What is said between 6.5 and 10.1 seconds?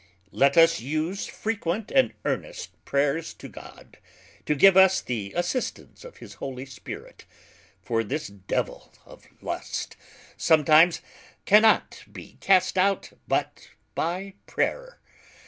Spirit; for this Devil of Lust